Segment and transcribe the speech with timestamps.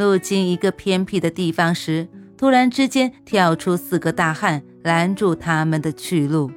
[0.00, 6.50] 路经一个偏僻的地方时，突然之间跳出四个大汉，拦住他们的去路。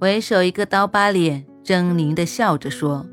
[0.00, 3.06] 为首一个刀疤脸狰狞的笑着说：“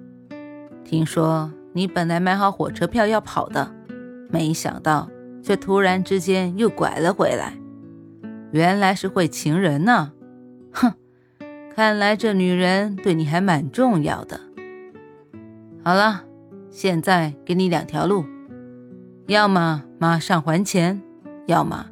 [0.83, 3.71] 听说你本来买好火车票要跑的，
[4.31, 5.07] 没想到
[5.43, 7.53] 却突然之间又拐了回来。
[8.51, 10.11] 原来是会情人呢！
[10.71, 10.91] 哼，
[11.75, 14.41] 看来这女人对你还蛮重要的。
[15.83, 16.23] 好了，
[16.71, 18.25] 现在给你两条路。”
[19.27, 21.01] 要么马上还钱，
[21.47, 21.85] 要么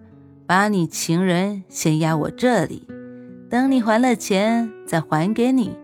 [0.46, 2.86] 把你情人先押我这里，
[3.50, 5.78] 等你还了钱再还给你。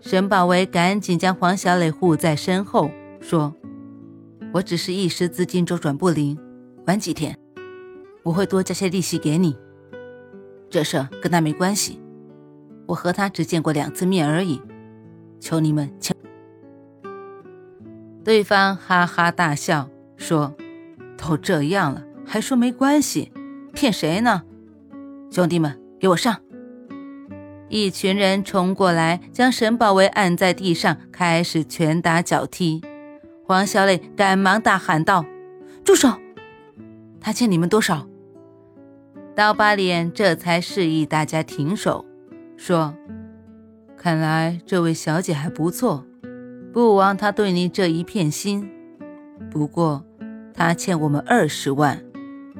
[0.00, 3.52] 沈宝维赶紧将黄小磊护在身后，说
[4.54, 6.38] ：“我只是一时资金周转不灵，
[6.86, 7.36] 晚几天
[8.22, 9.56] 我会多加些利息给你。
[10.70, 12.00] 这事跟他没关系，
[12.86, 14.62] 我和他只见过两次面而已，
[15.40, 16.14] 求你们请。”
[18.22, 19.88] 对方哈哈大笑。
[20.24, 20.54] 说
[21.20, 23.30] ：“都这样了，还说没关系，
[23.74, 24.42] 骗谁呢？
[25.30, 26.34] 兄弟们，给我上！”
[27.68, 32.80] 一群人冲过来，将沈宝维按在地上，开始拳打脚踢。
[33.44, 35.26] 黄小磊赶忙大喊道
[35.84, 36.08] ：“住手！
[37.20, 38.06] 他欠你们多少？”
[39.36, 42.06] 刀疤脸这才示意大家停手，
[42.56, 42.94] 说
[43.98, 46.06] ：“看来这位小姐还不错，
[46.72, 48.70] 不枉她对你这一片心。”
[49.50, 50.04] 不过，
[50.56, 52.00] 他欠我们二十万，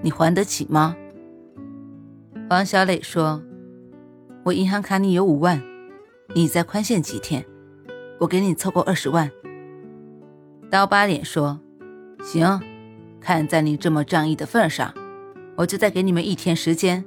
[0.02, 0.96] 你还得起吗？
[2.50, 3.40] 王小磊说
[4.44, 5.62] ：“我银行卡里有五万，
[6.34, 7.44] 你再宽限几天，
[8.18, 9.30] 我给你凑够二十万。”
[10.68, 11.60] 刀疤脸说
[12.24, 12.60] ：“行，
[13.20, 14.92] 看在你这么仗义的份上，
[15.56, 17.04] 我就再给你们一天时间。”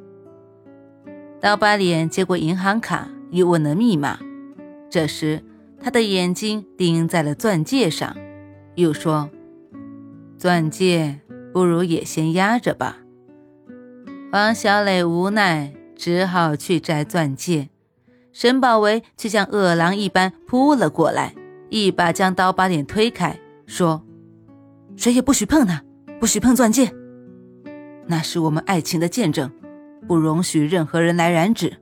[1.42, 4.18] 刀疤脸接过银行卡，又问了密码。
[4.90, 5.44] 这时，
[5.82, 8.16] 他的眼睛盯在了钻戒上，
[8.76, 9.30] 又说。
[10.38, 11.20] 钻戒
[11.54, 12.98] 不如也先压着吧。
[14.32, 17.70] 王小磊无奈，只好去摘钻戒。
[18.32, 21.34] 沈宝维却像饿狼一般扑了过来，
[21.70, 24.04] 一把将刀疤脸推开，说
[24.96, 25.84] ：“谁也不许碰他，
[26.20, 26.94] 不许碰钻戒，
[28.06, 29.52] 那是我们爱情的见证，
[30.08, 31.78] 不容许任何人来染指。”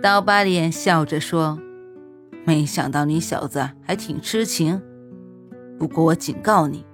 [0.00, 1.58] 刀疤脸笑着说
[2.46, 4.80] ：“没想到你小子还挺痴情，
[5.80, 6.86] 不过我警告你。”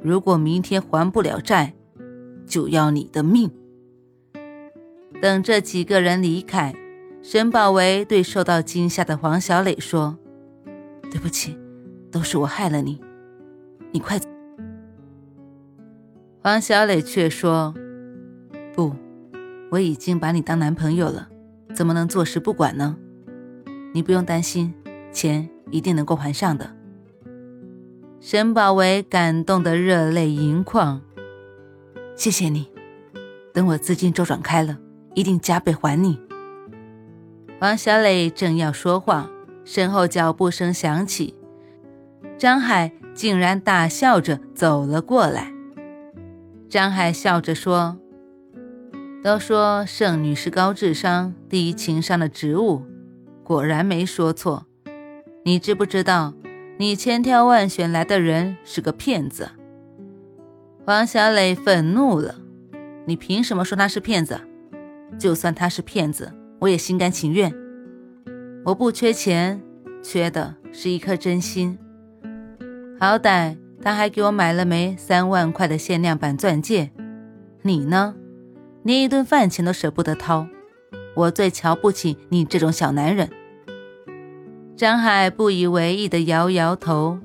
[0.00, 1.74] 如果明天还不了债，
[2.46, 3.50] 就要你的命。
[5.20, 6.74] 等这几个人离开，
[7.22, 10.16] 沈宝维对受到惊吓的黄小磊说
[11.10, 11.58] ：“对不起，
[12.12, 13.00] 都是我害了你，
[13.90, 14.28] 你快走。”
[16.40, 17.74] 黄小磊却说
[18.72, 18.94] ：“不，
[19.70, 21.28] 我已经把你当男朋友了，
[21.74, 22.96] 怎么能坐视不管呢？
[23.92, 24.72] 你不用担心，
[25.12, 26.74] 钱一定能够还上的。”
[28.30, 31.00] 沈宝维感动得热泪盈眶，
[32.14, 32.70] 谢谢你，
[33.54, 34.76] 等我资金周转开了，
[35.14, 36.20] 一定加倍还你。
[37.62, 39.30] 王小磊正要说话，
[39.64, 41.34] 身后脚步声响起，
[42.36, 45.50] 张海竟然大笑着走了过来。
[46.68, 47.96] 张海笑着说
[49.24, 52.82] ：“都说圣女是高智商、低情商的植物，
[53.42, 54.66] 果然没说错。
[55.46, 56.34] 你知不知道？”
[56.80, 59.50] 你千挑万选来的人是个骗子，
[60.84, 62.36] 王小磊愤怒了。
[63.04, 64.38] 你凭什么说他是骗子？
[65.18, 67.52] 就算他是骗子，我也心甘情愿。
[68.64, 69.60] 我不缺钱，
[70.04, 71.76] 缺的是一颗真心。
[73.00, 76.92] 好歹他还给我买了枚三万块的限量版钻戒，
[77.62, 78.14] 你呢？
[78.84, 80.46] 连一顿饭钱都舍不得掏。
[81.16, 83.28] 我最瞧不起你这种小男人。
[84.78, 87.18] 张海不以为意地摇摇头。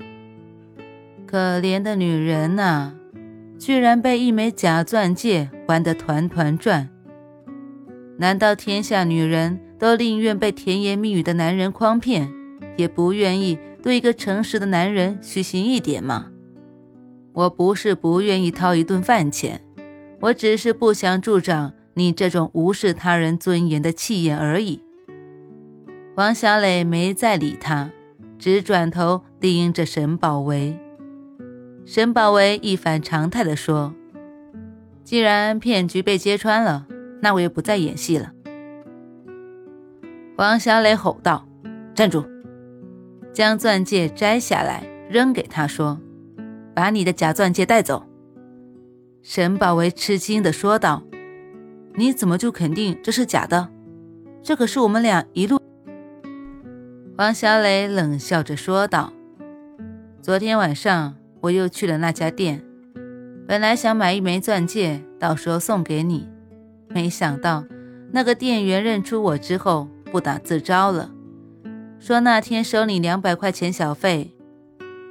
[1.24, 2.94] 可怜的女人呐，
[3.56, 6.88] 居然被一枚假钻戒玩得团团转。
[8.18, 12.28] 难道天下女人都宁愿被甜言蜜语的男人诓骗，
[12.76, 16.32] 也不愿意对一个诚实的男人虚心一点吗？
[17.34, 19.60] 我不是不愿意掏一顿饭钱，
[20.22, 24.82] 我只是不想助长你这种无视他人尊严的气焰而已。
[26.16, 27.90] 王小磊没再理他，
[28.38, 30.78] 只转头盯着沈宝维。
[31.84, 33.92] 沈宝维一反常态地说
[35.02, 36.86] ：“既然骗局被揭穿了，
[37.20, 38.30] 那我也不再演戏了。”
[40.38, 41.48] 王小磊吼道
[41.96, 42.24] ：“站住！”
[43.34, 46.00] 将钻戒摘下来扔给他，说
[46.76, 48.06] ：“把你的假钻戒带走。”
[49.20, 51.02] 沈宝维吃惊地说道
[51.98, 53.68] ：“你怎么就肯定这是假的？
[54.44, 55.58] 这可是我们俩一路……”
[57.16, 59.12] 王小磊冷笑着说道
[60.20, 62.64] ：“昨天晚上我又去了那家店，
[63.46, 66.28] 本来想买一枚钻戒，到时候送给你，
[66.88, 67.64] 没想到
[68.10, 71.10] 那个店员认出我之后。”不打自招了，
[71.98, 74.32] 说那天收你两百块钱小费，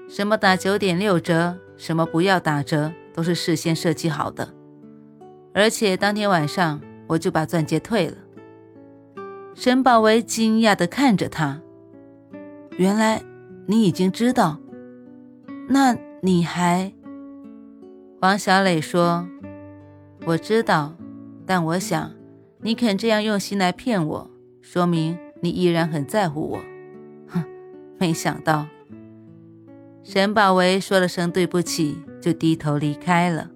[0.08, 4.54] 什么打九点六折，什么不要打折，都是事先设计好的。
[5.54, 8.16] 而且当天晚上我就把钻戒退了。
[9.54, 11.60] 沈宝维惊讶地看着他，
[12.78, 13.22] 原来
[13.68, 14.60] 你已经知道，
[15.70, 16.92] 那你还？
[18.22, 19.28] 王小磊说
[20.26, 20.96] ：“我知道，
[21.46, 22.12] 但我想
[22.62, 24.30] 你肯这样用心来骗我。”
[24.62, 26.60] 说明你依然很在乎我，
[27.28, 27.44] 哼！
[28.00, 28.66] 没想到，
[30.02, 33.52] 沈宝维说了声对不起，就低头离开了。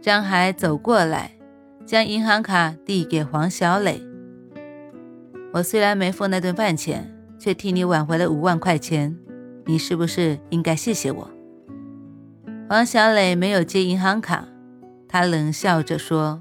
[0.00, 1.38] 张海走过来，
[1.86, 4.02] 将银行卡递给黄小磊。
[5.52, 9.18] 我虽然没付那顿饭钱，却替你挽回了五万块钱，
[9.66, 11.28] 你是不是应该谢谢我？
[12.70, 14.46] 王小磊没有接银行卡，
[15.08, 16.38] 他冷笑着说：“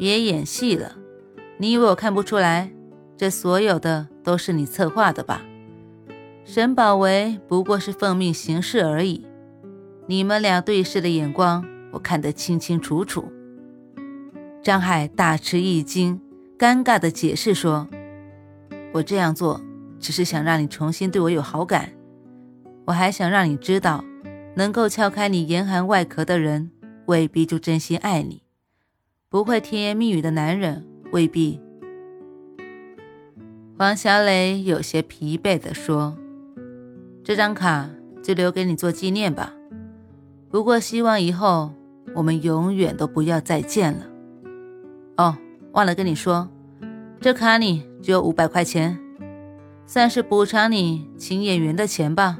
[0.00, 0.96] 别演戏了。”
[1.60, 2.72] 你以为我看不出来，
[3.18, 5.42] 这所有的都是你策划的吧？
[6.46, 9.26] 沈宝维不过是奉命行事而已。
[10.06, 11.62] 你们俩对视的眼光，
[11.92, 13.30] 我看得清清楚楚。
[14.62, 16.18] 张海大吃一惊，
[16.58, 17.86] 尴尬地解释说
[18.94, 19.60] ：“我这样做
[20.00, 21.92] 只是想让你重新对我有好感，
[22.86, 24.02] 我还想让你知道，
[24.56, 26.70] 能够撬开你严寒外壳的人，
[27.06, 28.42] 未必就真心爱你。
[29.28, 31.58] 不会甜言蜜语的男人。”未必。
[33.78, 36.16] 王小磊有些疲惫地说
[37.24, 37.90] ：“这张卡
[38.22, 39.52] 就留给你做纪念吧。
[40.50, 41.72] 不过希望以后
[42.14, 44.06] 我们永远都不要再见了。”
[45.18, 45.36] 哦，
[45.72, 46.48] 忘了跟你说，
[47.20, 48.96] 这卡里只有五百块钱，
[49.92, 52.38] 算是补偿你请演员的钱吧。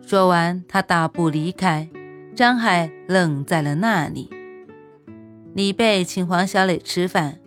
[0.00, 1.90] 说完，他大步离开，
[2.34, 4.30] 张海愣在了那里。
[5.52, 7.38] 李贝请黄小磊吃饭。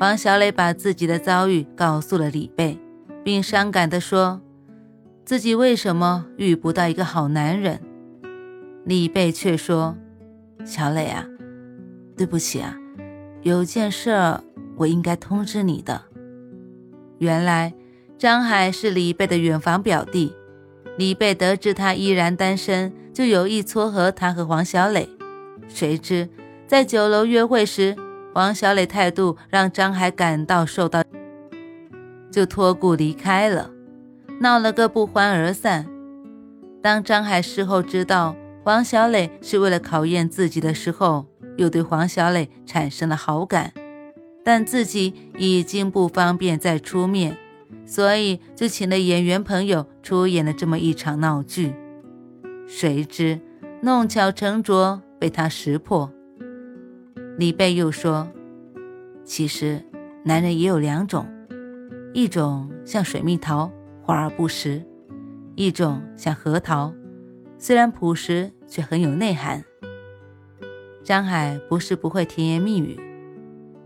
[0.00, 2.80] 黄小磊把自己的遭遇告诉了李贝，
[3.22, 4.40] 并伤感地说
[5.24, 7.80] ：“自己为什么遇不到一个好男人？”
[8.84, 9.96] 李贝却说
[10.66, 11.24] ：“小磊啊，
[12.16, 12.76] 对不起啊，
[13.42, 14.10] 有件事
[14.78, 16.02] 我应该通知你的。
[17.18, 17.72] 原来
[18.22, 20.32] 张海是李贝的远房表弟，
[20.96, 25.08] 李贝得知他依然单身，就有意撮合他和黄小磊。
[25.66, 26.28] 谁知
[26.68, 27.96] 在酒楼约会时，
[28.34, 31.02] 王小磊态度让张海感到受到，
[32.30, 33.72] 就托故离开了，
[34.38, 35.88] 闹了个不欢而散。
[36.80, 41.26] 当张海事后知道王小磊是为了考验自己的时候，
[41.56, 43.72] 又对黄小磊产生了好感，
[44.44, 47.36] 但自己已经不方便再出面，
[47.84, 51.74] 所以就请了演员朋友出演了这么一场闹剧。
[52.66, 53.40] 谁知
[53.82, 56.10] 弄巧成拙，被他识破。
[57.36, 58.28] 李贝又说
[59.24, 59.84] ：“其实，
[60.24, 61.26] 男人也有两种，
[62.12, 63.70] 一种像水蜜桃，
[64.02, 64.82] 华而不实；
[65.56, 66.94] 一种像核桃，
[67.58, 69.64] 虽然朴实，却很有内涵。”
[71.02, 72.96] 张海不是不会甜言蜜语，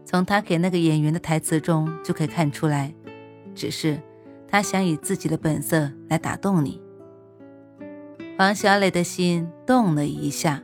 [0.05, 2.95] 从他给那个演员的台词中就可以看出来，
[3.57, 4.01] 只是
[4.47, 6.81] 他想以自己的本色来打动你。
[8.39, 10.63] 王小磊的心动了一下，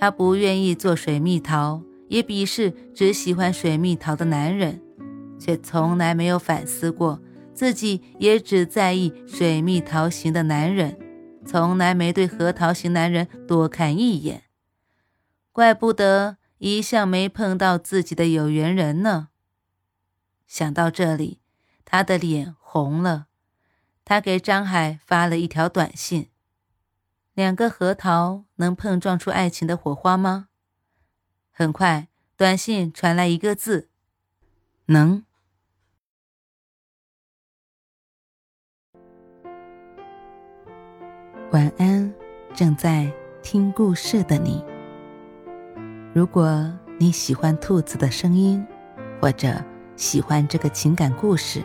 [0.00, 1.82] 他不愿意做水蜜桃。
[2.08, 4.80] 也鄙视只喜欢水蜜桃的男人，
[5.38, 7.20] 却从来没有反思过
[7.52, 10.98] 自己也只在意水蜜桃型的男人，
[11.44, 14.44] 从来没对核桃型男人多看一眼。
[15.52, 19.28] 怪不得一向没碰到自己的有缘人呢。
[20.46, 21.40] 想到这里，
[21.90, 23.28] 他的脸红了。
[24.04, 26.28] 他给张海发了一条短信
[27.32, 30.48] ：“两个核桃能碰撞出爱情的火花吗？”
[31.50, 33.88] 很快，短信传来一个字
[34.92, 35.24] ：“能。”
[41.52, 42.12] 晚安，
[42.54, 43.10] 正在
[43.42, 44.62] 听故事的你。
[46.14, 48.62] 如果你喜欢兔子的声音，
[49.22, 49.64] 或者
[49.96, 51.64] 喜欢这个情感故事，